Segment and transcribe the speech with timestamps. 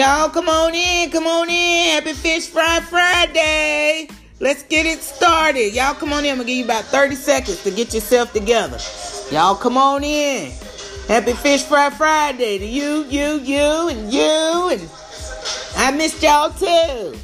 [0.00, 1.90] Y'all, come on in, come on in.
[1.92, 4.08] Happy Fish Fry Friday.
[4.40, 5.74] Let's get it started.
[5.74, 6.30] Y'all, come on in.
[6.30, 8.78] I'm gonna give you about 30 seconds to get yourself together.
[9.30, 10.52] Y'all, come on in.
[11.06, 14.88] Happy Fish Fry Friday to you, you, you, and you, and
[15.76, 17.14] I missed y'all too.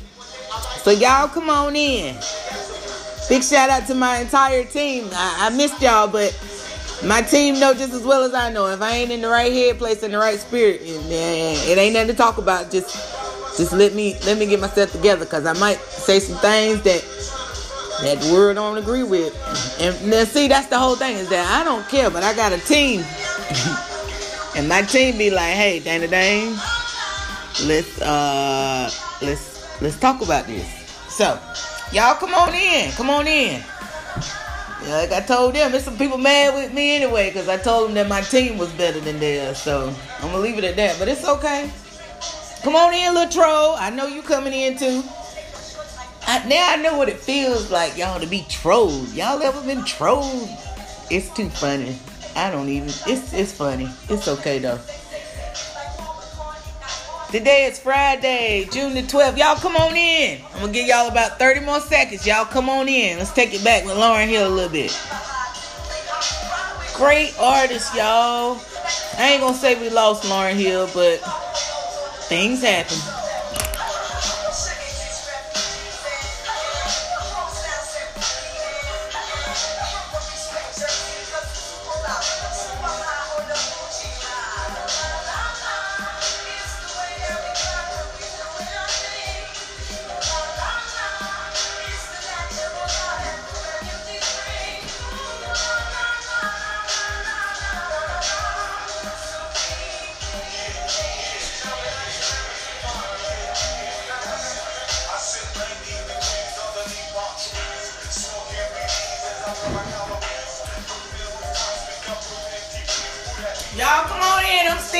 [0.82, 2.14] So y'all, come on in.
[3.30, 5.08] Big shout out to my entire team.
[5.14, 6.30] I, I missed y'all, but
[7.04, 8.66] my team know just as well as I know.
[8.68, 12.08] If I ain't in the right head place, in the right spirit, it ain't nothing
[12.08, 12.70] to talk about.
[12.70, 12.94] Just,
[13.58, 17.04] just let me let me get myself together, cause I might say some things that
[18.02, 19.34] that the world don't agree with.
[19.80, 22.52] And now, see, that's the whole thing is that I don't care, but I got
[22.52, 23.00] a team,
[24.56, 26.56] and my team be like, "Hey, Dana Dane,
[27.64, 28.90] let's uh,
[29.22, 30.66] let's let's talk about this."
[31.08, 31.38] So,
[31.92, 33.62] y'all, come on in, come on in.
[34.88, 37.94] Like I told them, there's some people mad with me anyway because I told them
[37.94, 39.58] that my team was better than theirs.
[39.58, 40.98] So I'm gonna leave it at that.
[40.98, 41.70] But it's okay.
[42.62, 43.74] Come on in, little troll.
[43.76, 45.02] I know you coming in too.
[46.28, 49.12] I, now I know what it feels like, y'all, to be trolled.
[49.12, 50.48] Y'all ever been trolled?
[51.10, 51.96] It's too funny.
[52.34, 52.88] I don't even.
[52.88, 53.88] It's it's funny.
[54.08, 54.78] It's okay though.
[57.32, 59.36] Today is Friday, June the 12th.
[59.36, 60.40] Y'all come on in.
[60.54, 62.24] I'm gonna give y'all about 30 more seconds.
[62.24, 63.18] Y'all come on in.
[63.18, 64.96] Let's take it back with Lauryn Hill a little bit.
[66.94, 68.60] Great artist, y'all.
[69.18, 71.16] I ain't gonna say we lost Lauryn Hill, but
[72.28, 72.96] things happen.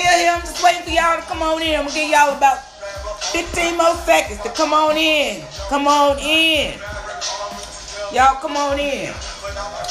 [0.01, 0.31] Still here.
[0.33, 1.79] I'm just waiting for y'all to come on in.
[1.79, 2.61] I'm gonna give y'all about
[3.33, 5.43] 15 more seconds to come on in.
[5.69, 6.79] Come on in.
[8.12, 9.12] Y'all come on in.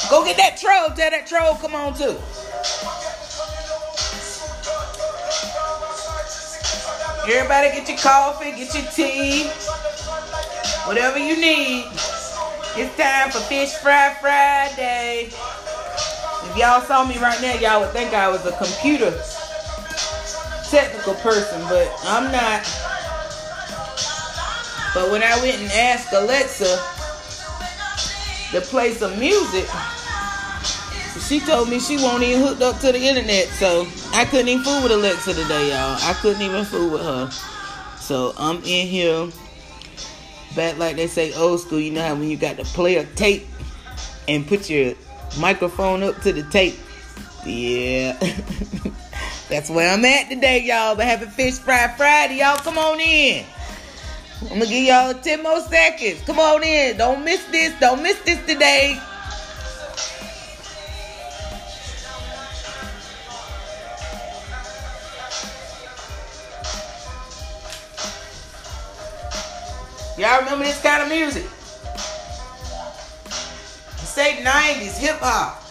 [0.09, 0.89] Go get that troll.
[0.95, 2.17] Tell that troll come on too.
[7.27, 9.47] Everybody get your coffee, get your tea,
[10.85, 11.87] whatever you need.
[12.77, 15.29] It's time for Fish Fry Friday.
[16.47, 19.11] If y'all saw me right now, y'all would think I was a computer
[20.75, 22.61] technical person, but I'm not.
[24.93, 26.75] But when I went and asked Alexa
[28.51, 29.69] to play some music,
[31.21, 34.65] she told me she won't even hooked up to the internet, so I couldn't even
[34.65, 35.97] fool with Alexa today, y'all.
[36.01, 37.31] I couldn't even fool with her.
[38.01, 39.29] So I'm in here,
[40.57, 41.79] back like they say old school.
[41.79, 43.47] You know how when you got to play a tape
[44.27, 44.93] and put your
[45.39, 46.75] microphone up to the tape.
[47.45, 48.19] Yeah.
[49.49, 50.95] That's where I'm at today, y'all.
[50.95, 52.39] But happy Fish Fry Friday.
[52.39, 53.45] Y'all come on in.
[54.41, 56.21] I'm gonna give y'all 10 more seconds.
[56.21, 56.97] Come on in.
[56.97, 57.73] Don't miss this.
[57.79, 58.99] Don't miss this today.
[70.17, 71.45] Y'all remember this kind of music?
[73.97, 75.64] Say 90s hip hop.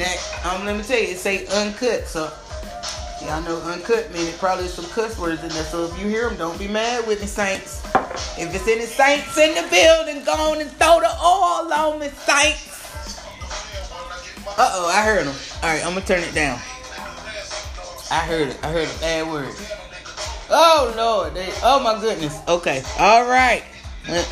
[0.00, 2.32] Now, um, let me tell you, it say uncut, so
[3.20, 5.62] y'all know uncut mean it probably some cuss words in there.
[5.64, 7.84] So if you hear them, don't be mad with me, Saints.
[8.38, 12.08] If it's any Saints in the building, go on and throw the oil on me,
[12.08, 12.96] Saints.
[14.56, 15.36] Uh oh, I heard them.
[15.62, 16.58] All right, I'm gonna turn it down.
[18.10, 18.58] I heard it.
[18.62, 19.54] I heard a bad word.
[20.48, 22.38] Oh Lord, they, oh my goodness.
[22.48, 23.64] Okay, all right,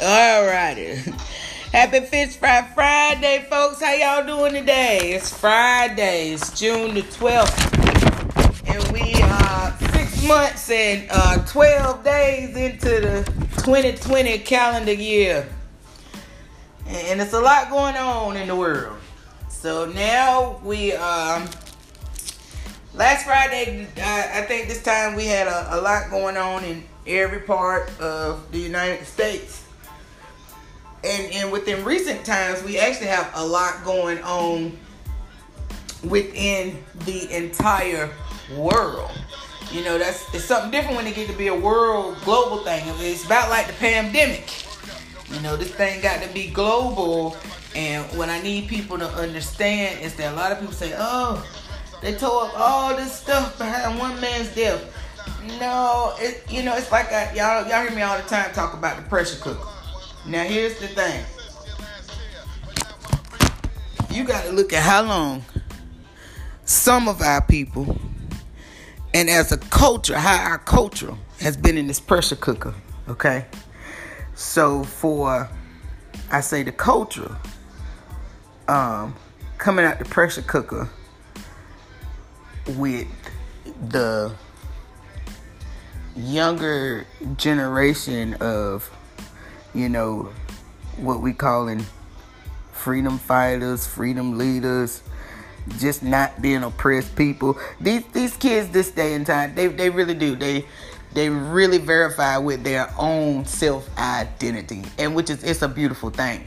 [0.02, 0.96] all righty.
[1.72, 3.82] Happy Fish Fry Friday, folks.
[3.82, 5.12] How y'all doing today?
[5.12, 6.32] It's Friday.
[6.32, 8.64] It's June the 12th.
[8.66, 15.46] And we are six months and uh, 12 days into the 2020 calendar year.
[16.86, 18.96] And it's a lot going on in the world.
[19.50, 21.46] So now we, um,
[22.94, 26.82] last Friday, I, I think this time we had a, a lot going on in
[27.06, 29.67] every part of the United States
[31.04, 34.76] and and within recent times we actually have a lot going on
[36.04, 38.10] within the entire
[38.56, 39.10] world.
[39.72, 42.82] You know that's it's something different when it get to be a world global thing.
[42.86, 44.50] It's about like the pandemic.
[45.30, 47.36] You know this thing got to be global.
[47.76, 51.46] And what i need people to understand is that a lot of people say oh
[52.00, 54.82] they tore up all this stuff behind one man's death.
[55.60, 58.72] No, it you know it's like I, y'all y'all hear me all the time talk
[58.74, 59.66] about the pressure cooker.
[60.28, 61.24] Now here's the thing.
[64.10, 65.42] You got to look at how long
[66.66, 67.98] some of our people,
[69.14, 72.74] and as a culture, how our culture has been in this pressure cooker.
[73.08, 73.46] Okay,
[74.34, 75.48] so for
[76.30, 77.34] I say the culture,
[78.68, 79.16] um,
[79.56, 80.90] coming out the pressure cooker
[82.76, 83.08] with
[83.88, 84.34] the
[86.14, 87.06] younger
[87.38, 88.90] generation of,
[89.74, 90.30] you know,
[90.96, 91.84] what we calling
[92.72, 95.02] freedom fighters, freedom leaders,
[95.78, 97.58] just not being oppressed people.
[97.80, 100.36] These these kids this day and time, they they really do.
[100.36, 100.64] They
[101.14, 104.82] they really verify with their own self identity.
[104.98, 106.44] And which is it's a beautiful thing.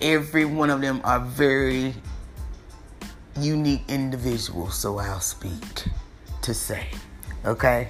[0.00, 1.94] Every one of them are very
[3.38, 5.84] unique individuals, so I'll speak
[6.42, 6.86] to say.
[7.44, 7.88] Okay?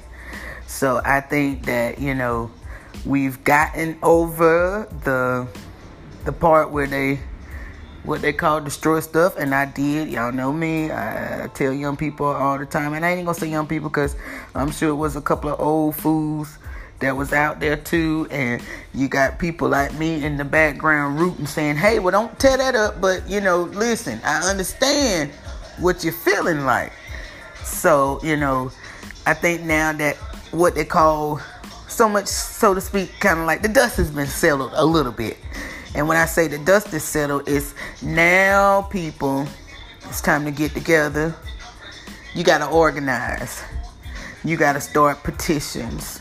[0.66, 2.50] So I think that, you know,
[3.04, 5.46] we've gotten over the
[6.24, 7.20] the part where they
[8.04, 10.08] what they call destroy stuff, and I did.
[10.08, 10.90] Y'all know me.
[10.90, 14.16] I, tell young people all the time, and I ain't gonna say young people because
[14.54, 16.58] I'm sure it was a couple of old fools
[17.00, 18.62] that was out there too, and
[18.92, 22.74] you got people like me in the background rooting, saying, "Hey, well, don't tear that
[22.74, 25.30] up." But you know, listen, I understand
[25.78, 26.92] what you're feeling like.
[27.64, 28.70] So you know,
[29.26, 30.16] I think now that
[30.50, 31.40] what they call
[31.94, 35.12] so much, so to speak, kind of like the dust has been settled a little
[35.12, 35.36] bit.
[35.94, 39.46] And when I say the dust is settled, it's now people,
[40.02, 41.34] it's time to get together.
[42.34, 43.62] You got to organize.
[44.42, 46.20] You got to start petitions.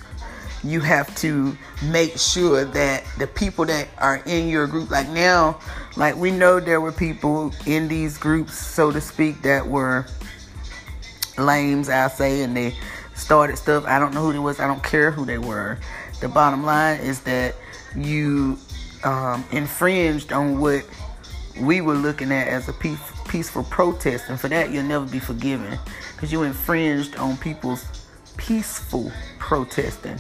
[0.64, 5.60] You have to make sure that the people that are in your group, like now,
[5.98, 10.06] like we know there were people in these groups, so to speak, that were
[11.38, 12.76] lames, I'll say, and they
[13.16, 13.86] started stuff.
[13.86, 14.60] I don't know who they was.
[14.60, 15.78] I don't care who they were.
[16.22, 17.56] The bottom line is that
[17.96, 18.58] you
[19.04, 20.86] um, infringed on what
[21.60, 25.20] we were looking at as a peace, peaceful protest, and for that you'll never be
[25.20, 25.78] forgiven
[26.16, 27.86] because you infringed on people's
[28.38, 30.20] peaceful protesting.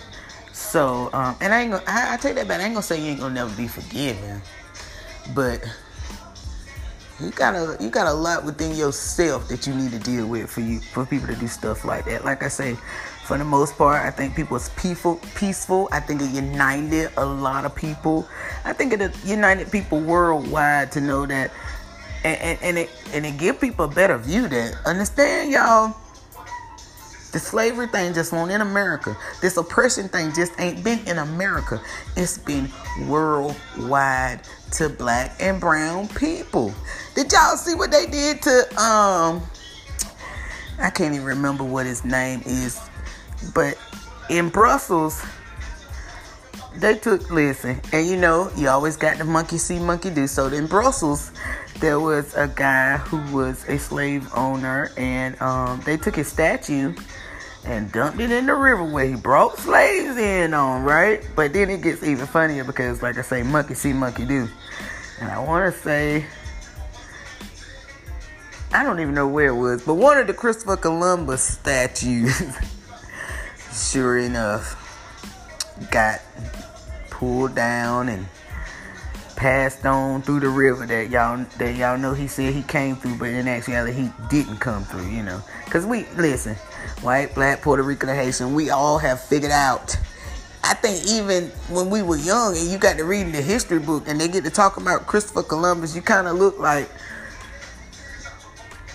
[0.51, 2.61] So, um, and I ain't gonna, I, I take that back.
[2.61, 4.41] I ain't gonna say you ain't gonna never be forgiven,
[5.33, 5.63] but
[7.23, 10.49] you got a you got a lot within yourself that you need to deal with
[10.49, 12.25] for you for people to do stuff like that.
[12.25, 12.77] Like I say,
[13.25, 15.19] for the most part, I think people peaceful.
[15.35, 15.87] Peaceful.
[15.91, 18.27] I think it united a lot of people.
[18.65, 21.51] I think it united people worldwide to know that,
[22.23, 25.95] and, and, and it and it give people a better view that understand y'all.
[27.33, 29.17] The slavery thing just won't in America.
[29.41, 31.81] This oppression thing just ain't been in America.
[32.15, 32.69] It's been
[33.07, 34.41] worldwide
[34.73, 36.73] to black and brown people.
[37.15, 39.43] Did y'all see what they did to um
[40.79, 42.79] I can't even remember what his name is
[43.53, 43.77] but
[44.29, 45.23] in Brussels,
[46.75, 50.27] they took listen, and you know, you always got the monkey see, monkey do.
[50.27, 51.31] So in Brussels,
[51.79, 56.95] there was a guy who was a slave owner, and um, they took his statue
[57.65, 61.25] and dumped it in the river where he brought slaves in on, right?
[61.35, 64.47] But then it gets even funnier because, like I say, monkey see, monkey do.
[65.19, 66.25] And I want to say,
[68.73, 72.41] I don't even know where it was, but one of the Christopher Columbus statues.
[73.73, 74.79] sure enough,
[75.91, 76.21] got
[77.09, 78.25] pulled down and
[79.35, 83.15] passed on through the river that y'all that y'all know he said he came through,
[83.17, 85.41] but in actuality he didn't come through, you know.
[85.69, 86.55] Cause we listen,
[87.03, 89.95] white, black, Puerto Rican, and Haitian, we all have figured out.
[90.63, 94.07] I think even when we were young and you got to reading the history book
[94.07, 96.89] and they get to talk about Christopher Columbus, you kind of look like,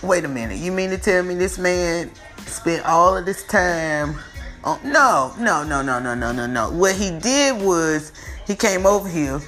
[0.01, 2.09] wait a minute, you mean to tell me this man
[2.47, 4.15] spent all of this time
[4.63, 4.79] on.
[4.83, 6.71] No, no, no, no, no, no, no, no.
[6.71, 8.11] What he did was
[8.47, 9.39] he came over here.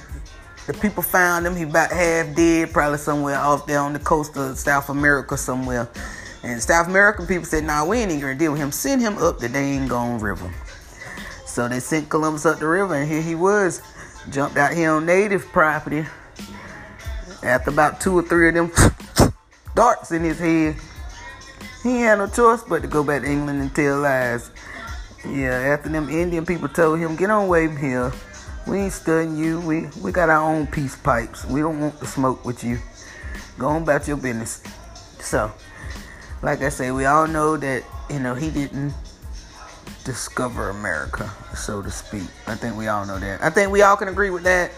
[0.66, 1.56] The people found him.
[1.56, 5.88] He about half dead, probably somewhere off there on the coast of South America somewhere.
[6.42, 8.72] And South American people said, nah, we ain't even gonna deal with him.
[8.72, 10.52] Send him up the dang gone river.
[11.46, 13.82] So they sent Columbus up the river, and here he was.
[14.30, 16.04] Jumped out here on native property.
[17.42, 18.72] After about two or three of them
[19.74, 20.76] darts in his head,
[21.82, 24.50] he had no choice but to go back to England and tell lies.
[25.28, 28.12] Yeah, after them Indian people told him, get on from here.
[28.66, 29.60] We ain't studying you.
[29.60, 31.44] We we got our own peace pipes.
[31.44, 32.78] We don't want to smoke with you.
[33.58, 34.62] Go on about your business.
[35.18, 35.52] So,
[36.42, 38.92] like I say, we all know that, you know, he didn't
[40.04, 42.24] discover America, so to speak.
[42.46, 43.42] I think we all know that.
[43.42, 44.72] I think we all can agree with that.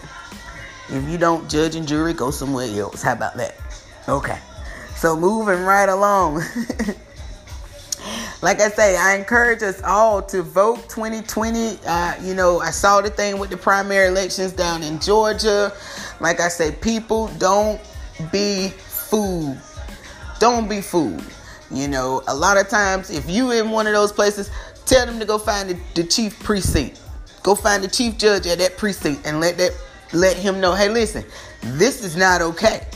[0.89, 3.01] If you don't judge and jury, go somewhere else.
[3.01, 3.55] How about that?
[4.07, 4.37] Okay.
[4.95, 6.35] So moving right along.
[8.43, 11.79] like I say, I encourage us all to vote 2020.
[11.85, 15.73] Uh, you know, I saw the thing with the primary elections down in Georgia.
[16.19, 17.81] Like I say, people don't
[18.31, 19.57] be fooled.
[20.39, 21.23] Don't be fooled.
[21.71, 24.51] You know, a lot of times, if you in one of those places,
[24.85, 27.01] tell them to go find the, the chief precinct.
[27.43, 29.71] Go find the chief judge at that precinct and let that
[30.13, 31.25] let him know, hey, listen,
[31.61, 32.87] this is not okay.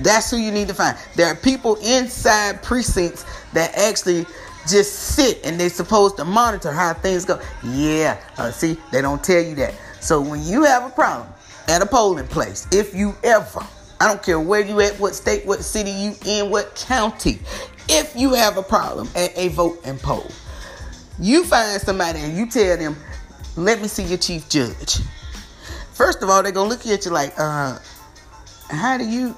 [0.00, 0.96] That's who you need to find.
[1.16, 4.24] There are people inside precincts that actually
[4.68, 7.40] just sit and they're supposed to monitor how things go.
[7.64, 9.74] Yeah, uh, see, they don't tell you that.
[10.00, 11.28] So when you have a problem
[11.66, 13.66] at a polling place, if you ever,
[14.00, 17.40] I don't care where you at, what state, what city you in, what county,
[17.88, 20.30] if you have a problem at a vote and poll,
[21.18, 22.96] you find somebody and you tell them,
[23.56, 24.98] let me see your chief judge.
[25.92, 27.78] First of all, they're gonna look at you like, uh,
[28.68, 29.34] how do you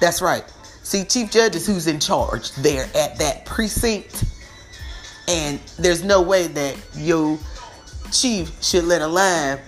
[0.00, 0.44] that's right.
[0.82, 4.24] See, chief judge is who's in charge there at that precinct.
[5.28, 7.38] And there's no way that your
[8.12, 9.58] chief should let a line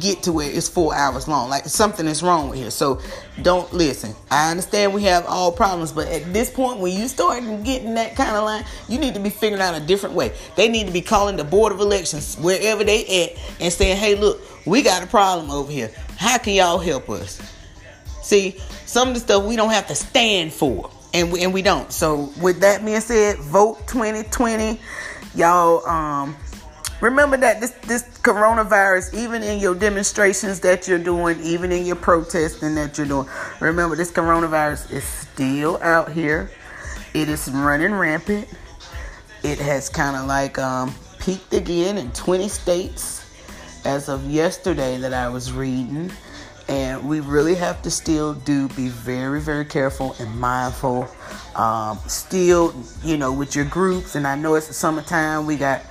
[0.00, 1.50] get to where it's four hours long.
[1.50, 2.70] Like something is wrong with here.
[2.70, 3.00] So
[3.42, 4.14] don't listen.
[4.30, 8.16] I understand we have all problems, but at this point, when you start getting that
[8.16, 10.32] kind of line, you need to be figuring out a different way.
[10.56, 14.14] They need to be calling the board of elections wherever they at and saying, "Hey,
[14.14, 15.90] look, we got a problem over here.
[16.16, 17.40] How can y'all help us?"
[18.22, 18.56] See,
[18.86, 21.92] some of the stuff we don't have to stand for, and we, and we don't.
[21.92, 24.80] So, with that being said, vote 2020,
[25.34, 25.86] y'all.
[25.86, 26.36] Um,
[27.02, 31.96] remember that this this coronavirus, even in your demonstrations that you're doing, even in your
[31.96, 33.28] protesting that you're doing,
[33.60, 36.50] remember this coronavirus is still out here.
[37.12, 38.48] It is running rampant.
[39.42, 43.26] It has kind of like um, peaked again in 20 states
[43.84, 46.10] as of yesterday that I was reading.
[46.68, 51.08] And we really have to still do be very, very careful and mindful.
[51.56, 54.14] Um, still, you know, with your groups.
[54.14, 55.44] And I know it's the summertime.
[55.44, 55.82] We got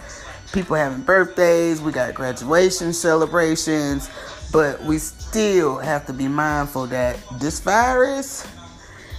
[0.52, 1.82] people having birthdays.
[1.82, 4.10] We got graduation celebrations.
[4.52, 8.46] But we still have to be mindful that this virus,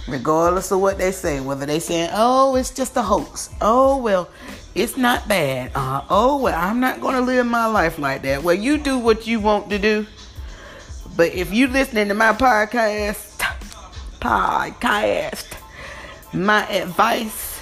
[0.07, 4.29] regardless of what they say, whether they saying, "Oh, it's just a hoax," "Oh, well,
[4.75, 8.53] it's not bad," uh, "Oh, well, I'm not gonna live my life like that." Well,
[8.53, 10.05] you do what you want to do.
[11.17, 13.39] But if you listening to my podcast,
[14.21, 15.45] podcast,
[16.31, 17.52] my advice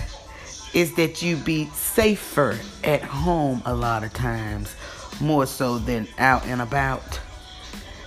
[0.74, 4.76] is that you be safer at home a lot of times,
[5.20, 7.20] more so than out and about.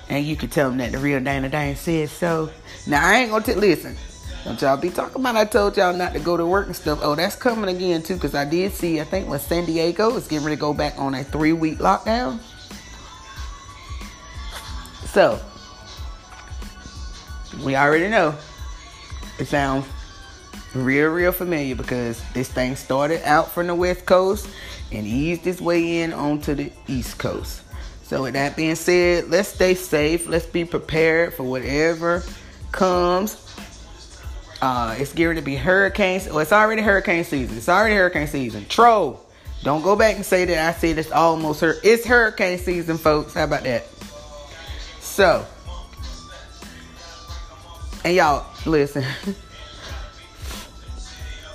[0.08, 2.50] And you can tell them that the real Dana Dane said so.
[2.86, 3.96] Now I ain't gonna t- listen.
[4.44, 7.00] Don't y'all be talking about I told y'all not to go to work and stuff.
[7.02, 10.28] Oh, that's coming again too, because I did see I think when San Diego is
[10.28, 12.40] getting ready to go back on a three week lockdown.
[15.06, 15.40] So,
[17.64, 18.34] we already know.
[19.38, 19.86] It sounds
[20.74, 24.48] real, real familiar because this thing started out from the West Coast
[24.92, 27.62] and eased its way in onto the East Coast.
[28.02, 30.28] So, with that being said, let's stay safe.
[30.28, 32.22] Let's be prepared for whatever
[32.70, 33.40] comes.
[34.60, 36.26] Uh, it's gearing to be hurricanes.
[36.26, 37.56] Well, it's already hurricane season.
[37.56, 38.66] It's already hurricane season.
[38.66, 39.20] Troll.
[39.62, 41.74] Don't go back and say that I said it's almost her.
[41.82, 43.32] It's hurricane season, folks.
[43.32, 43.86] How about that?
[45.00, 45.46] So,
[48.04, 49.04] and y'all, listen.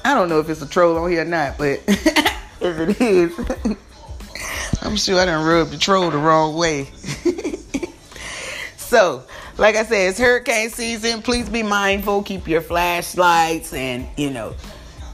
[0.10, 3.32] I don't know if it's a troll on here or not, but if it is,
[4.82, 6.86] I'm sure I done rubbed the troll the wrong way.
[8.78, 9.22] so,
[9.60, 11.22] like I said, it's hurricane season.
[11.22, 12.24] Please be mindful.
[12.24, 14.56] Keep your flashlights and, you know,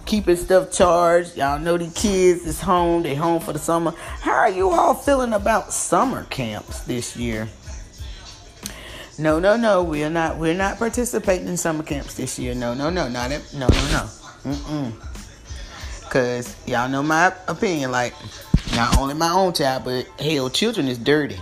[0.05, 1.35] keeping stuff charged.
[1.35, 3.03] Y'all know the kids is home.
[3.03, 3.91] They home for the summer.
[3.97, 7.49] How are you all feeling about summer camps this year?
[9.19, 9.83] No, no, no.
[9.83, 10.37] We're not.
[10.37, 12.55] We're not participating in summer camps this year.
[12.55, 13.09] No, no, no.
[13.09, 13.53] Not it.
[13.53, 14.09] No, no, no.
[14.45, 14.93] Mm-mm.
[16.11, 17.91] Cause y'all know my opinion.
[17.91, 18.13] Like,
[18.75, 21.37] not only my own child, but hell, children is dirty.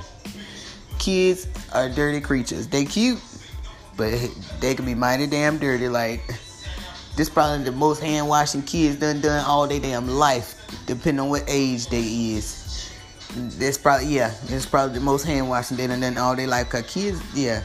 [1.00, 2.68] Kids are dirty creatures.
[2.70, 3.20] They cute,
[3.98, 4.14] but
[4.62, 5.90] they can be mighty damn dirty.
[5.90, 6.22] Like,
[7.18, 10.56] this probably the most hand washing kids done done all their damn life,
[10.86, 12.90] depending on what age they is.
[13.36, 16.70] This probably yeah, it's probably the most hand washing they done done all their life.
[16.70, 17.64] Cause kids, yeah,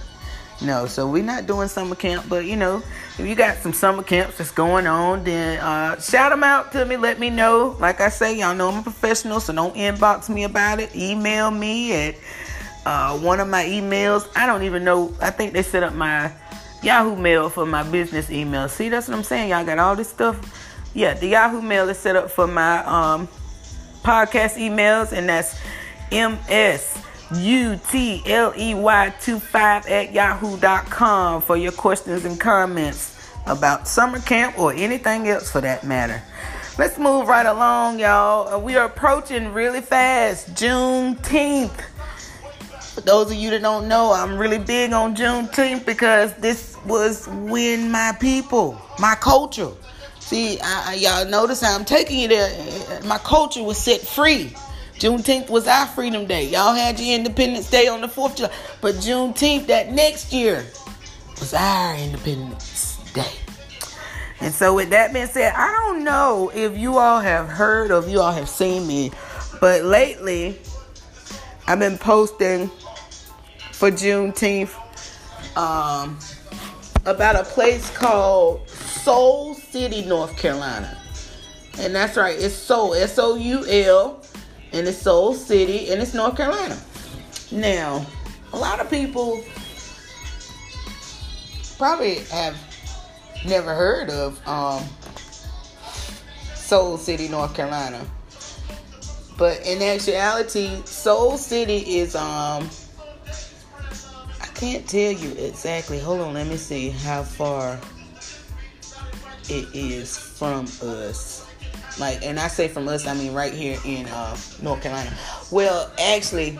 [0.61, 0.87] no.
[0.87, 2.83] So we're not doing summer camp, but you know,
[3.19, 6.85] if you got some summer camps that's going on, then uh, shout them out to
[6.85, 6.97] me.
[6.97, 7.77] Let me know.
[7.79, 10.95] Like I say, y'all know I'm a professional, so don't inbox me about it.
[10.97, 12.17] Email me at
[12.87, 14.29] uh, one of my emails.
[14.35, 15.15] I don't even know.
[15.21, 16.33] I think they set up my
[16.83, 18.69] Yahoo mail for my business email.
[18.69, 19.51] See, that's what I'm saying.
[19.51, 20.41] Y'all got all this stuff.
[20.95, 23.29] Yeah, the Yahoo mail is set up for my um,
[24.03, 25.59] podcast emails, and that's
[27.31, 35.61] M-S-U-T-L-E-Y-25 at yahoo.com for your questions and comments about summer camp or anything else for
[35.61, 36.23] that matter.
[36.79, 38.49] let's move right along, y'all.
[38.49, 41.79] Uh, we are approaching really fast Juneteenth.
[42.95, 47.29] For those of you that don't know, I'm really big on Juneteenth because this was
[47.29, 49.73] when my people, my culture.
[50.19, 53.03] See, I, y'all notice I'm taking you there.
[53.05, 54.55] My culture was set free.
[54.99, 56.49] Juneteenth was our Freedom Day.
[56.49, 58.53] Y'all had your Independence Day on the 4th of July.
[58.81, 60.65] But Juneteenth, that next year,
[61.39, 63.31] was our Independence Day.
[64.41, 67.99] And so, with that being said, I don't know if you all have heard or
[68.03, 69.13] if you all have seen me,
[69.61, 70.59] but lately,
[71.69, 72.69] I've been posting
[73.73, 74.75] for Juneteenth
[75.57, 76.19] um,
[77.05, 80.97] about a place called Soul City, North Carolina.
[81.79, 84.21] And that's right, it's Soul, S O U L,
[84.73, 86.79] and it's Soul City, and it's North Carolina.
[87.51, 88.05] Now,
[88.53, 89.43] a lot of people
[91.77, 92.57] probably have
[93.47, 94.83] never heard of um,
[96.55, 98.05] Soul City, North Carolina.
[99.39, 102.69] But in actuality, Soul City is um
[104.41, 106.01] I can't tell you exactly.
[106.01, 107.79] Hold on, let me see how far
[109.49, 111.38] it is from us.
[111.99, 115.13] Like, and I say from us, I mean right here in uh, North Carolina.
[115.51, 116.59] Well, actually,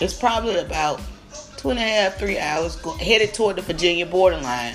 [0.00, 1.00] it's probably about
[1.56, 4.74] two and a half, three hours go- headed toward the Virginia borderline.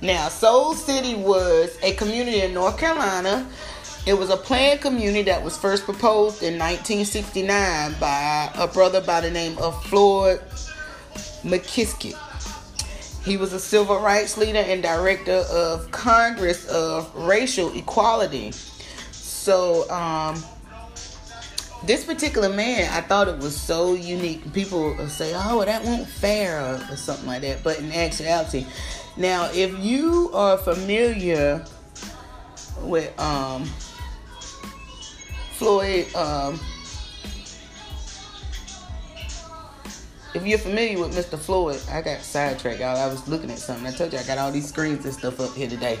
[0.00, 3.48] Now, Soul City was a community in North Carolina.
[4.04, 9.20] It was a planned community that was first proposed in 1969 by a brother by
[9.20, 10.40] the name of Floyd
[11.44, 12.18] McKissick.
[13.24, 18.52] He was a civil rights leader and director of Congress of Racial Equality.
[19.42, 20.40] So, um,
[21.84, 24.52] this particular man, I thought it was so unique.
[24.52, 27.64] People say, "Oh, that won't fair" or, something like that.
[27.64, 28.66] But in actuality,
[29.16, 31.64] now if you are familiar
[32.82, 33.64] with um,
[35.54, 36.60] Floyd, um,
[40.34, 41.36] if you're familiar with Mr.
[41.36, 42.96] Floyd, I got sidetracked, y'all.
[42.96, 43.88] I was looking at something.
[43.88, 45.98] I told you I got all these screens and stuff up here today.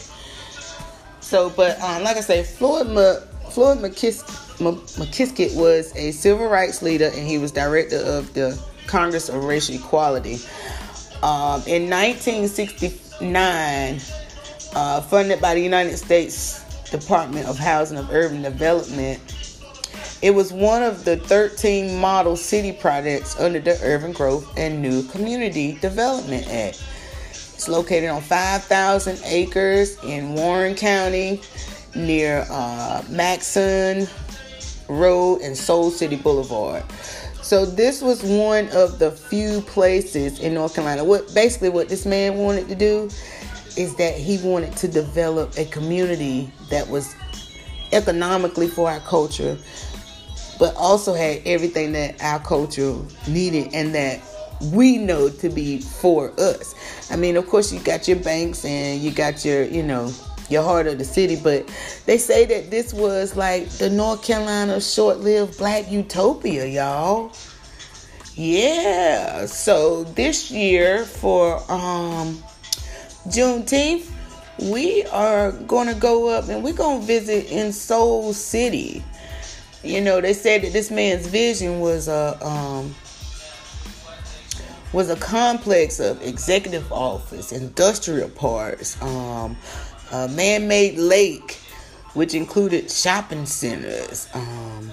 [1.18, 7.10] So, but um, like I say, Floyd M- Floyd McKissick was a civil rights leader,
[7.12, 10.38] and he was director of the Congress of Racial Equality.
[11.22, 14.00] Um, in 1969,
[14.74, 19.20] uh, funded by the United States Department of Housing and Urban Development,
[20.22, 25.02] it was one of the 13 model city projects under the Urban Growth and New
[25.08, 26.82] Community Development Act.
[27.30, 31.42] It's located on 5,000 acres in Warren County
[31.94, 34.06] near uh, Maxon
[34.88, 36.84] Road and Soul City Boulevard.
[37.42, 41.04] So this was one of the few places in North Carolina.
[41.04, 43.10] What basically what this man wanted to do
[43.76, 47.14] is that he wanted to develop a community that was
[47.92, 49.58] economically for our culture,
[50.58, 52.96] but also had everything that our culture
[53.28, 54.20] needed and that
[54.72, 56.74] we know to be for us.
[57.10, 60.12] I mean, of course, you got your banks and you got your, you know,
[60.52, 61.66] your heart of the city, but
[62.06, 67.32] they say that this was like the North Carolina short lived black utopia, y'all.
[68.34, 72.42] Yeah, so this year for um,
[73.28, 74.10] Juneteenth,
[74.70, 75.52] we are
[75.88, 79.02] to go up and we're to visit in Soul City.
[79.82, 82.94] You know, they said that this man's vision was a um,
[84.92, 89.56] was a complex of executive office, industrial parks, um,
[90.12, 91.58] a man-made lake,
[92.14, 94.92] which included shopping centers, um,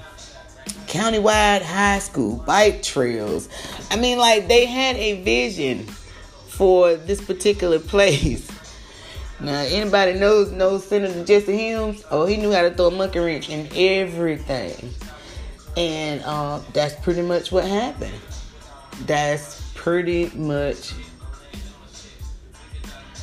[0.88, 3.49] countywide high school, bike trails.
[3.91, 5.86] I mean, like they had a vision
[6.47, 8.49] for this particular place.
[9.41, 12.03] Now, anybody knows knows Senator Jesse Helms?
[12.12, 14.89] Oh, he knew how to throw a monkey wrench in everything,
[15.77, 18.19] and uh, that's pretty much what happened.
[19.05, 20.91] That's pretty much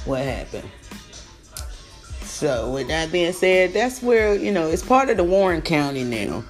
[0.07, 0.71] what happened.
[2.37, 6.05] So, with that being said, that's where you know it's part of the Warren County
[6.05, 6.45] now.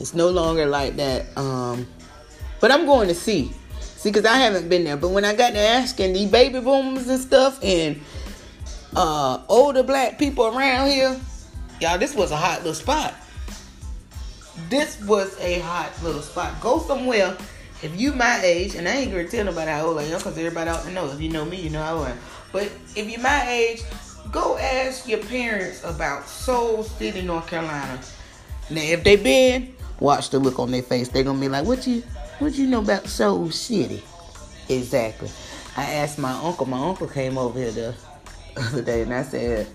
[0.00, 1.26] It's no longer like that.
[1.36, 1.86] Um,
[2.58, 4.96] but I'm going to see, see, because I haven't been there.
[4.96, 8.00] But when I got to asking the baby boomers and stuff, and
[8.96, 11.20] uh, older black people around here,
[11.82, 13.12] y'all, this was a hot little spot.
[14.70, 16.58] This was a hot little spot.
[16.62, 17.36] Go somewhere
[17.82, 20.38] if you my age, and I ain't gonna tell nobody how old I am, cause
[20.38, 21.12] everybody out there knows.
[21.12, 22.18] If you know me, you know how I am.
[22.52, 23.82] But if you're my age,
[24.32, 28.00] go ask your parents about Soul City, North Carolina.
[28.70, 31.08] Now, if they been, watch the look on their face.
[31.08, 32.02] They're gonna be like, "What you,
[32.38, 34.02] what you know about Soul City?"
[34.68, 35.30] Exactly.
[35.76, 36.66] I asked my uncle.
[36.66, 37.94] My uncle came over here the
[38.56, 39.66] other day, and I said,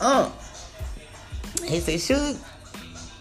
[0.00, 0.32] "Oh,
[1.64, 2.38] He said, "Should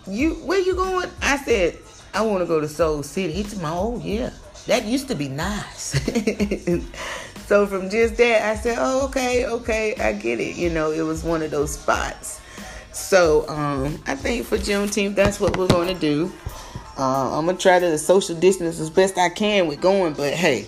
[0.08, 0.36] you?
[0.46, 1.78] Where you going?" I said,
[2.14, 4.30] "I want to go to Soul City." He said, "Oh yeah,
[4.68, 6.00] that used to be nice."
[7.52, 11.02] so from just that, I said, "Oh okay, okay, I get it." You know, it
[11.02, 12.40] was one of those spots.
[12.94, 16.32] So um, I think for Juneteenth, that's what we're going to do.
[16.98, 20.66] Uh, I'm gonna try to social distance as best I can with going, but hey,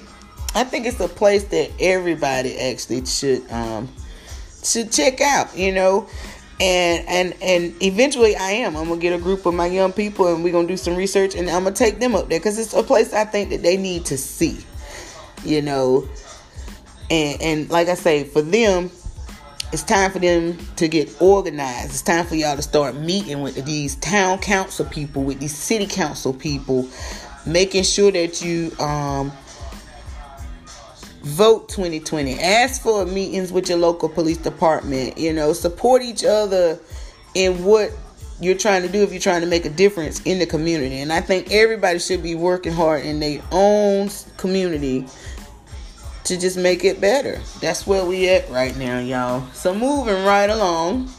[0.55, 3.87] I think it's a place that everybody actually should um,
[4.61, 5.57] should check out.
[5.57, 6.09] You know,
[6.59, 8.75] and and and eventually I am.
[8.75, 11.33] I'm gonna get a group of my young people, and we're gonna do some research,
[11.33, 13.77] and I'm gonna take them up there because it's a place I think that they
[13.77, 14.57] need to see.
[15.45, 16.07] You know,
[17.09, 18.91] and and like I say, for them,
[19.71, 21.89] it's time for them to get organized.
[21.89, 25.87] It's time for y'all to start meeting with these town council people, with these city
[25.87, 26.87] council people,
[27.45, 29.31] making sure that you um,
[31.23, 32.39] vote 2020.
[32.39, 35.17] Ask for meetings with your local police department.
[35.17, 36.79] You know, support each other
[37.33, 37.91] in what
[38.39, 40.99] you're trying to do if you're trying to make a difference in the community.
[40.99, 45.07] And I think everybody should be working hard in their own community
[46.25, 47.41] to just make it better.
[47.59, 49.47] That's where we at right now, y'all.
[49.53, 51.09] So moving right along.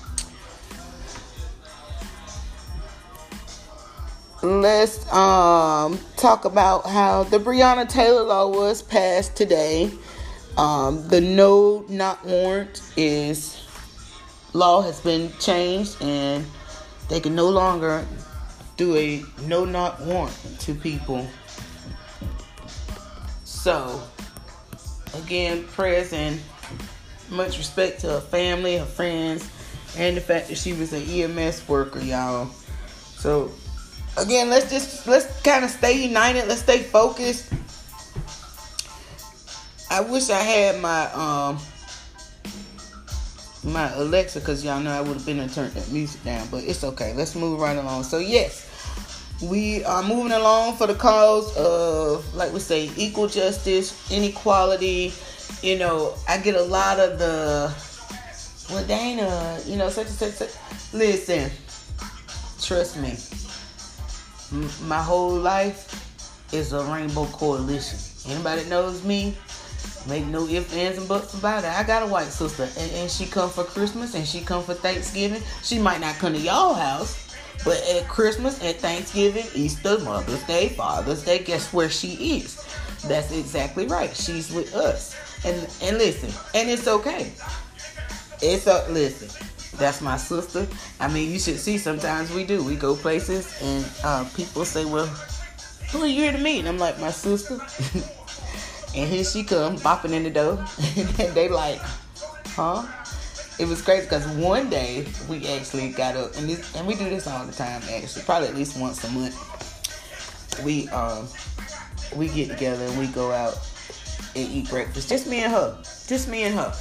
[4.42, 9.90] Let's um talk about how the Breonna Taylor law was passed today.
[10.56, 13.66] Um, the no knock warrant is
[14.52, 16.44] law has been changed and
[17.08, 18.06] they can no longer
[18.76, 21.26] do a no knock warrant to people.
[23.44, 24.02] So
[25.22, 26.40] again, prayers and
[27.30, 29.48] much respect to her family, her friends,
[29.96, 32.46] and the fact that she was an EMS worker, y'all.
[33.16, 33.50] So
[34.16, 36.46] again, let's just let's kind of stay united.
[36.48, 37.52] Let's stay focused.
[39.90, 41.58] I wish I had my um
[43.64, 46.64] my Alexa because y'all know I would have been and turned that music down, but
[46.64, 47.14] it's okay.
[47.14, 48.04] Let's move right along.
[48.04, 48.68] So yes,
[49.42, 55.12] we are moving along for the cause of, like we say, equal justice, inequality.
[55.62, 57.74] You know, I get a lot of the,
[58.72, 60.32] well, Dana, you know, such and such.
[60.32, 60.94] such.
[60.94, 61.50] Listen,
[62.60, 63.16] trust me,
[64.86, 67.98] my whole life is a rainbow coalition.
[68.30, 69.36] Anybody knows me,
[70.08, 71.70] make no ifs, ands, and buts about it.
[71.70, 74.74] I got a white sister, and, and she come for Christmas, and she come for
[74.74, 75.42] Thanksgiving.
[75.62, 77.23] She might not come to y'all house,
[77.64, 82.62] but at Christmas, at Thanksgiving, Easter, Mother's Day, Father's Day, guess where she is?
[83.06, 84.14] That's exactly right.
[84.14, 85.14] She's with us.
[85.44, 87.30] And and listen, and it's okay.
[88.40, 89.28] It's a listen.
[89.78, 90.66] That's my sister.
[91.00, 91.78] I mean, you should see.
[91.78, 92.62] Sometimes we do.
[92.62, 95.06] We go places, and uh, people say, "Well,
[95.92, 97.58] who are you here to meet?" And I'm like, "My sister."
[98.96, 100.64] and here she come, bopping in the door,
[100.96, 101.80] and they like,
[102.56, 102.86] "Huh?"
[103.58, 107.08] It was crazy because one day we actually got up and this and we do
[107.08, 111.26] this all the time actually probably at least once a month we um
[112.16, 113.54] we get together and we go out
[114.36, 116.72] and eat breakfast just me and her just me and her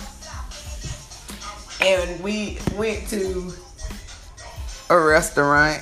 [1.82, 3.52] and we went to
[4.90, 5.82] a restaurant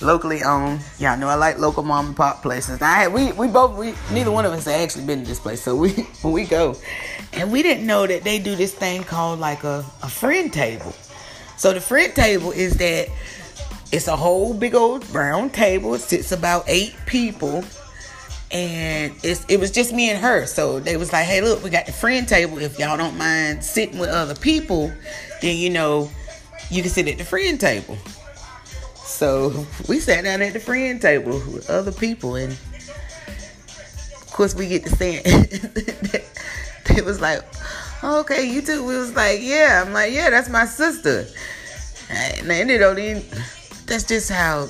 [0.00, 0.80] locally owned.
[0.98, 2.80] Y'all know I like local mom and pop places.
[2.82, 5.62] I we we both we neither one of us had actually been to this place,
[5.62, 5.90] so we
[6.22, 6.76] when we go,
[7.38, 10.94] and we didn't know that they do this thing called like a a friend table.
[11.56, 13.08] So the friend table is that
[13.90, 15.94] it's a whole big old brown table.
[15.94, 17.64] It sits about eight people.
[18.50, 20.46] And it's, it was just me and her.
[20.46, 22.58] So they was like, hey, look, we got the friend table.
[22.58, 24.92] If y'all don't mind sitting with other people,
[25.42, 26.10] then, you know,
[26.70, 27.98] you can sit at the friend table.
[28.94, 34.68] So we sat down at the friend table with other people, and of course we
[34.68, 35.24] get to stand.
[36.98, 37.42] it was like,
[38.02, 38.84] okay, you too.
[38.84, 39.82] We was like, yeah.
[39.84, 41.26] I'm like, yeah, that's my sister.
[42.10, 43.22] And it don't even.
[43.86, 44.68] That's just how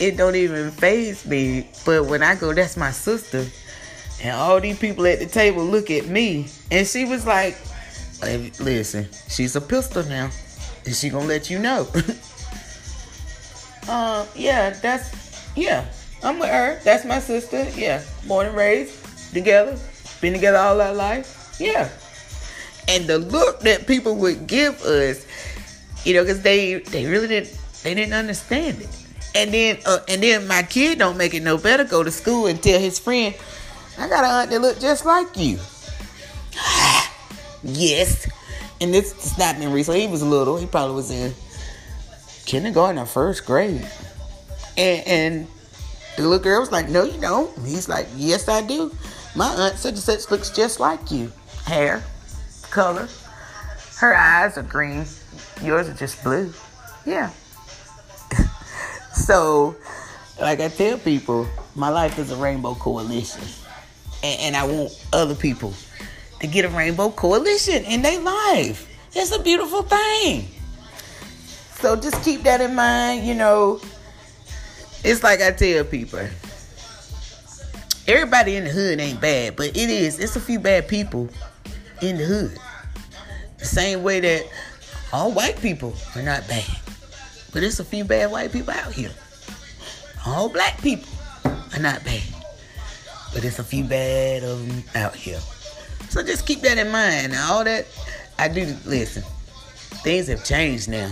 [0.00, 1.68] it don't even phase me.
[1.84, 3.46] But when I go, that's my sister.
[4.22, 7.56] And all these people at the table look at me, and she was like,
[8.58, 10.30] "Listen, she's a pistol now,
[10.86, 11.88] and she gonna let you know."
[13.88, 15.10] Uh, yeah, that's
[15.56, 15.84] yeah.
[16.22, 16.80] I'm with her.
[16.84, 17.68] That's my sister.
[17.76, 18.94] Yeah, born and raised
[19.34, 19.76] together,
[20.24, 21.56] been together all our life.
[21.60, 21.90] Yeah,
[22.88, 25.26] and the look that people would give us,
[26.04, 28.88] you know, because they they really didn't they didn't understand it.
[29.34, 31.84] And then uh, and then my kid don't make it no better.
[31.84, 33.34] Go to school and tell his friend,
[33.98, 35.58] I got an aunt that look just like you.
[37.62, 38.26] yes,
[38.80, 39.98] and this it's not been recent.
[39.98, 40.56] He was little.
[40.56, 41.34] He probably was in
[42.46, 43.86] kindergarten or first grade.
[44.76, 45.46] And, and
[46.16, 47.50] the little girl was like, No, you don't.
[47.66, 48.92] He's like, Yes, I do.
[49.34, 51.32] My aunt such and such looks just like you.
[51.64, 52.04] Hair,
[52.70, 53.08] color.
[53.98, 55.06] Her eyes are green.
[55.62, 56.52] Yours are just blue.
[57.04, 57.30] Yeah.
[59.12, 59.74] so,
[60.40, 63.42] like I tell people, my life is a rainbow coalition.
[64.22, 65.74] And, and I want other people
[66.40, 68.88] to get a rainbow coalition in their life.
[69.14, 70.48] It's a beautiful thing.
[71.80, 73.80] So just keep that in mind, you know.
[75.02, 76.26] It's like I tell people.
[78.06, 80.18] Everybody in the hood ain't bad, but it is.
[80.18, 81.30] It's a few bad people
[82.02, 82.58] in the hood.
[83.58, 84.46] The same way that
[85.10, 86.66] all white people are not bad.
[87.52, 89.12] But it's a few bad white people out here.
[90.26, 91.08] All black people
[91.44, 92.22] are not bad.
[93.32, 95.40] But it's a few bad of them out here.
[96.10, 97.32] So just keep that in mind.
[97.32, 97.86] Now, all that
[98.38, 99.22] I do, listen,
[100.02, 101.10] things have changed now.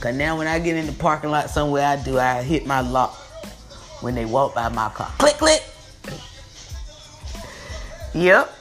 [0.00, 2.80] Cause now when I get in the parking lot somewhere, I do, I hit my
[2.80, 3.14] lock
[4.00, 5.12] when they walk by my car.
[5.18, 5.62] Click, click.
[8.14, 8.52] Yep.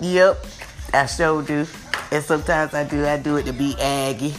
[0.00, 0.46] Yep.
[0.94, 1.66] I sure do.
[2.10, 4.34] And sometimes I do, I do it to be aggy.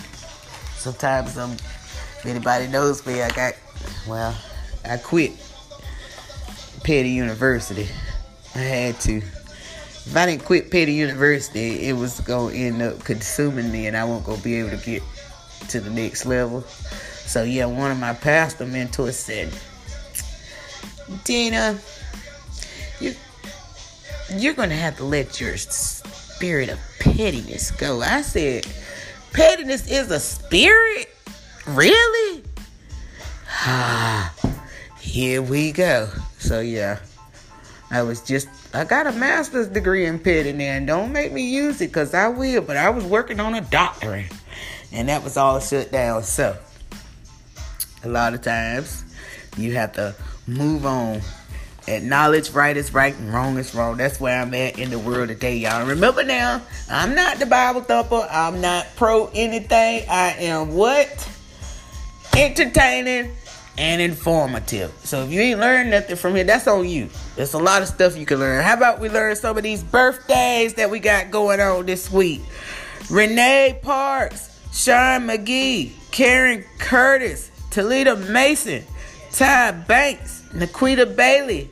[0.75, 3.53] Sometimes I'm, if anybody knows me, I got,
[4.07, 4.36] well,
[4.86, 5.31] I quit
[6.83, 7.88] Petty University.
[8.55, 9.17] I had to.
[9.17, 14.03] If I didn't quit Petty University, it was gonna end up consuming me, and I
[14.03, 15.01] won't gonna be able to get
[15.69, 16.62] to the next level.
[16.62, 19.53] So yeah, one of my pastor mentors said,
[21.23, 21.79] "Dina,
[24.38, 28.67] you're gonna have to let your spirit of pettiness go." I said,
[29.32, 31.10] "Pettiness is a spirit,
[31.65, 32.43] really?"
[33.65, 34.34] Ah,
[35.00, 36.10] here we go.
[36.39, 37.00] So yeah.
[37.91, 41.80] I was just, I got a master's degree in pettiness, and don't make me use
[41.80, 44.32] it because I will, but I was working on a doctorate
[44.93, 46.24] and that was all shut down.
[46.24, 46.56] So,
[48.04, 49.04] a lot of times
[49.58, 50.15] you have to
[50.48, 51.22] move on.
[51.88, 53.98] Acknowledge right is right and wrong is wrong.
[53.98, 55.86] That's where I'm at in the world today, y'all.
[55.86, 58.28] Remember now, I'm not the Bible thumper.
[58.32, 60.08] I'm not pro anything.
[60.10, 61.30] I am what?
[62.36, 63.32] Entertaining
[63.78, 64.93] and informative.
[65.04, 67.10] So if you ain't learned nothing from here, that's on you.
[67.36, 68.63] There's a lot of stuff you can learn.
[68.63, 72.41] How about we learn some of these birthdays that we got going on this week?
[73.10, 78.84] Renee Parks, Sean McGee, Karen Curtis, Talita Mason,
[79.32, 81.69] Ty Banks, Naquita Bailey,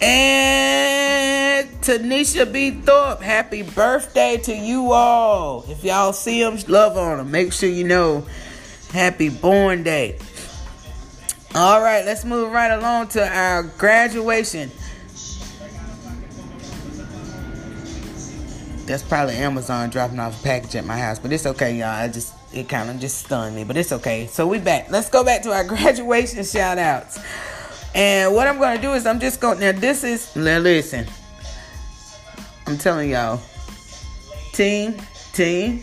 [0.00, 2.70] and Tanisha B.
[2.72, 3.20] Thorpe.
[3.20, 5.64] Happy birthday to you all.
[5.68, 7.30] If y'all see them, love on them.
[7.30, 8.26] Make sure you know
[8.92, 10.18] happy born day.
[11.54, 14.70] All right, let's move right along to our graduation.
[18.84, 21.88] That's probably Amazon dropping off a package at my house, but it's okay, y'all.
[21.88, 24.26] I just it kind of just stunned me, but it's okay.
[24.26, 24.90] So we back.
[24.90, 27.18] Let's go back to our graduation shout outs.
[27.96, 31.06] And what I'm gonna do is I'm just going now this is now listen.
[32.66, 33.40] I'm telling y'all,
[34.52, 34.96] team,
[35.32, 35.82] team,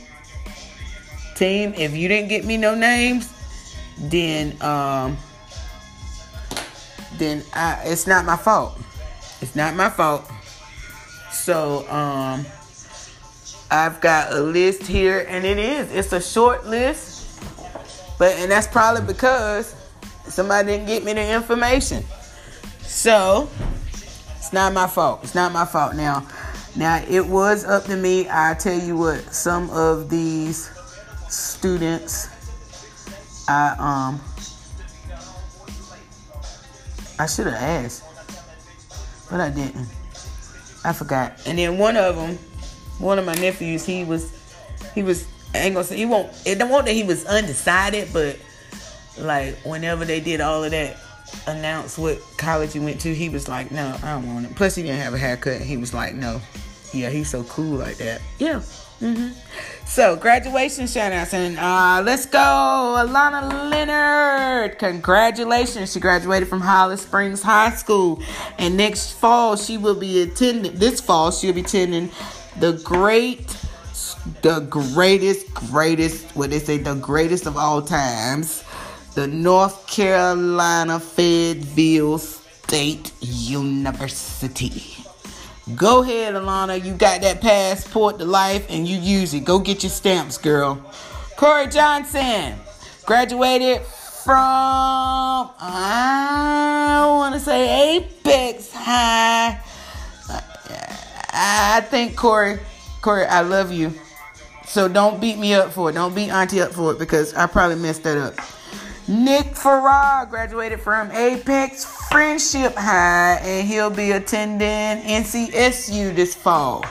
[1.35, 3.33] team, if you didn't get me no names,
[3.97, 5.17] then um
[7.17, 8.77] then I, it's not my fault.
[9.41, 10.29] It's not my fault.
[11.31, 12.45] So, um,
[13.71, 15.91] I've got a list here, and it is.
[15.91, 17.41] It's a short list,
[18.19, 19.75] but and that's probably because
[20.27, 22.03] somebody didn't get me the information.
[22.81, 23.49] So,
[24.37, 25.21] it's not my fault.
[25.23, 25.95] It's not my fault.
[25.95, 26.27] Now,
[26.75, 28.27] now it was up to me.
[28.29, 30.69] I tell you what, some of these
[31.29, 32.29] students,
[33.47, 34.21] I um
[37.19, 38.03] I should have asked,
[39.29, 39.87] but I didn't.
[40.83, 41.39] I forgot.
[41.45, 42.37] And then one of them,
[42.99, 44.31] one of my nephews, he was,
[44.93, 45.27] he was.
[45.53, 46.31] I ain't gonna say he won't.
[46.45, 48.37] It don't want that he was undecided, but
[49.17, 50.97] like whenever they did all of that,
[51.47, 54.55] announce what college he went to, he was like, no, I don't want it.
[54.55, 55.61] Plus, he didn't have a haircut.
[55.61, 56.41] He was like, no,
[56.93, 58.21] yeah, he's so cool like that.
[58.39, 58.61] Yeah.
[59.01, 59.29] Mm-hmm.
[59.85, 61.33] So, graduation shout outs.
[61.33, 64.79] And uh, let's go, Alana Leonard.
[64.79, 65.91] Congratulations.
[65.91, 68.21] She graduated from Holly Springs High School.
[68.57, 72.11] And next fall, she will be attending, this fall, she'll be attending
[72.59, 73.57] the great,
[74.41, 78.63] the greatest, greatest, what they say, the greatest of all times,
[79.13, 84.97] the North Carolina Fayetteville State University.
[85.75, 86.83] Go ahead, Alana.
[86.83, 89.45] You got that passport to life and you use it.
[89.45, 90.81] Go get your stamps, girl.
[91.37, 92.55] Corey Johnson
[93.05, 94.35] graduated from,
[95.59, 99.61] I want to say Apex High.
[101.35, 102.59] I think, Corey,
[103.01, 103.93] Corey, I love you.
[104.65, 105.93] So don't beat me up for it.
[105.93, 108.33] Don't beat Auntie up for it because I probably messed that up.
[109.07, 116.85] Nick Farrar graduated from Apex Friendship High and he'll be attending NCSU this fall.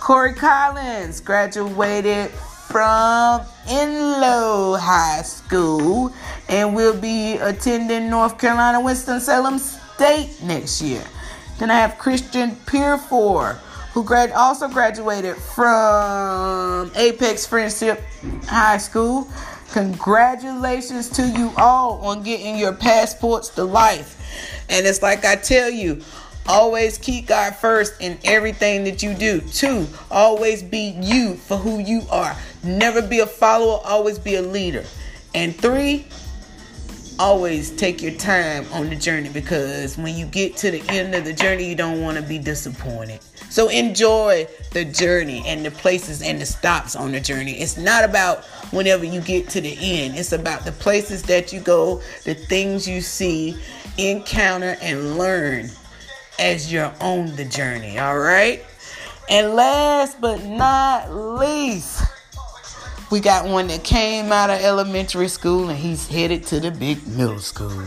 [0.00, 6.12] Corey Collins graduated from Enloe High School
[6.48, 11.04] and will be attending North Carolina Winston-Salem State next year.
[11.58, 13.54] Then I have Christian Peerfor,
[13.92, 18.02] who grad- also graduated from Apex Friendship
[18.48, 19.28] High School.
[19.74, 24.64] Congratulations to you all on getting your passports to life.
[24.70, 26.00] And it's like I tell you,
[26.46, 29.40] always keep God first in everything that you do.
[29.40, 32.36] Two, always be you for who you are.
[32.62, 34.84] Never be a follower, always be a leader.
[35.34, 36.06] And three,
[37.18, 41.24] always take your time on the journey because when you get to the end of
[41.24, 43.18] the journey, you don't want to be disappointed.
[43.54, 47.52] So enjoy the journey and the places and the stops on the journey.
[47.52, 51.60] It's not about whenever you get to the end, it's about the places that you
[51.60, 53.56] go, the things you see,
[53.96, 55.70] encounter, and learn
[56.40, 57.96] as you're on the journey.
[57.96, 58.60] All right.
[59.30, 62.02] And last but not least,
[63.12, 67.06] we got one that came out of elementary school and he's headed to the big
[67.06, 67.84] middle school.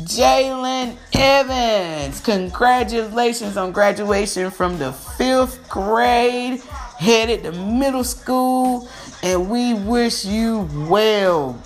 [0.00, 6.60] Jalen Evans, congratulations on graduation from the fifth grade,
[6.98, 8.90] headed to middle school,
[9.22, 11.58] and we wish you well.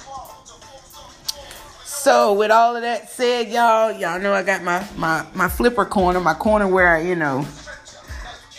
[1.85, 5.85] So, with all of that said, y'all, y'all know I got my my my flipper
[5.85, 7.45] corner, my corner where I, you know,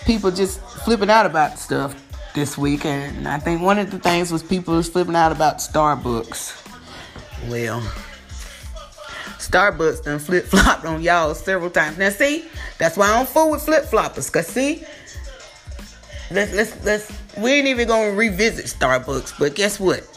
[0.06, 1.96] people just flipping out about stuff
[2.36, 5.60] this week, and I think one of the things was people was flipping out about
[5.60, 6.58] Starbucks.
[7.50, 7.82] Well,
[9.42, 11.98] Starbucks done flip flopped on y'all several times.
[11.98, 12.46] Now, see,
[12.78, 14.32] that's why I don't fool with flip floppers.
[14.32, 14.84] Cause see,
[16.30, 20.08] let's let's let's we ain't even gonna revisit Starbucks, but guess what?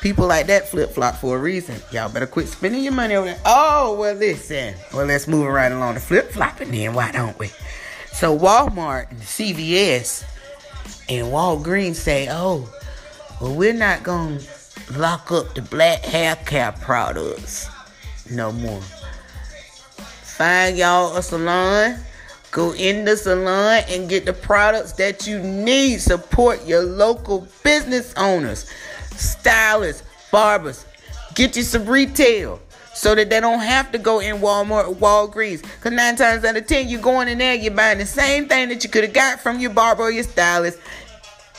[0.00, 1.80] People like that flip flop for a reason.
[1.92, 3.40] Y'all better quit spending your money over there.
[3.46, 4.74] Oh, well, listen.
[4.92, 6.92] Well, let's move right along to flip flopping then.
[6.92, 7.52] Why don't we?
[8.10, 10.24] So, Walmart and CVS
[11.08, 12.68] and Walgreens say, oh,
[13.40, 14.40] well, we're not to
[14.96, 17.68] lock up the black hair care products
[18.30, 18.80] no more.
[20.22, 21.98] Find y'all a salon.
[22.50, 26.00] Go in the salon and get the products that you need.
[26.00, 28.70] Support your local business owners
[29.16, 30.84] stylists, barbers.
[31.34, 32.60] Get you some retail
[32.94, 35.62] so that they don't have to go in Walmart or Walgreens.
[35.62, 38.68] Because nine times out of ten, you're going in there, you're buying the same thing
[38.68, 40.78] that you could have got from your barber or your stylist.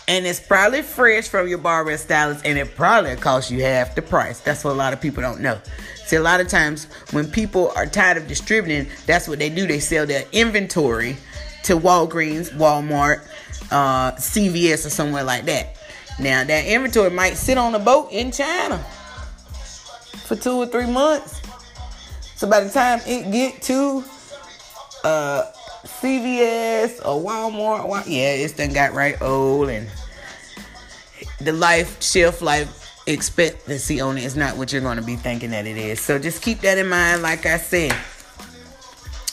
[0.08, 3.96] And it's probably fresh from your barber and stylist, and it probably costs you half
[3.96, 4.42] the price.
[4.42, 5.60] That's what a lot of people don't know.
[6.06, 9.66] See, a lot of times when people are tired of distributing, that's what they do.
[9.66, 11.16] They sell their inventory
[11.64, 13.26] to Walgreens, Walmart,
[13.72, 15.78] uh, CVS, or somewhere like that.
[16.20, 18.78] Now that inventory might sit on a boat in China
[20.26, 21.42] for two or three months.
[22.36, 24.04] So by the time it get to
[25.04, 25.44] uh
[25.86, 29.90] CVS or Walmart, yeah, it's done got right old and
[31.42, 35.52] the life shelf life expectancy on it is not what you're going to be thinking
[35.52, 36.00] that it is.
[36.00, 37.22] So just keep that in mind.
[37.22, 37.96] Like I said,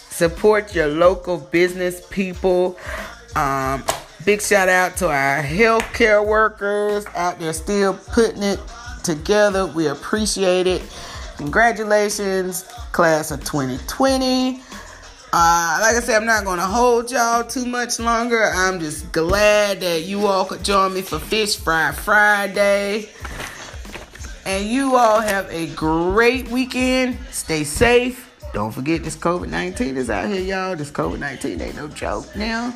[0.08, 2.78] support your local business people.
[3.36, 3.84] Um,
[4.26, 8.60] Big shout out to our healthcare workers out there still putting it
[9.02, 9.64] together.
[9.66, 10.82] We appreciate it.
[11.38, 14.60] Congratulations, class of 2020.
[15.32, 18.44] Uh, like I said, I'm not going to hold y'all too much longer.
[18.54, 23.08] I'm just glad that you all could join me for Fish Fry Friday.
[24.46, 27.18] And you all have a great weekend.
[27.30, 28.30] Stay safe.
[28.52, 30.76] Don't forget this COVID 19 is out here, y'all.
[30.76, 32.72] This COVID 19 ain't no joke now.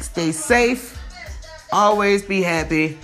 [0.00, 0.98] Stay safe.
[1.72, 2.98] Always be happy.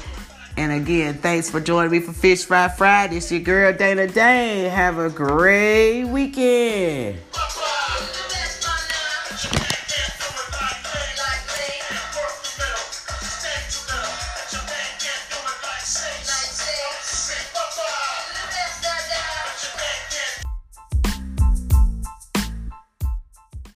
[0.57, 3.18] And again, thanks for joining me for Fish Fry Friday.
[3.18, 4.68] It's your girl Dana Dane.
[4.70, 7.20] Have a great weekend.